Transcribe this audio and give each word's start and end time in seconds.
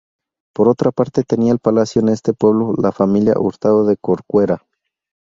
Por 0.55 0.67
otra 0.67 0.91
parte 0.91 1.21
tenía 1.23 1.55
palacio 1.57 2.01
en 2.01 2.09
este 2.09 2.33
pueblo 2.33 2.73
la 2.73 2.91
familia 2.91 3.35
Hurtado 3.37 3.85
de 3.85 3.97
Corcuera. 3.97 4.63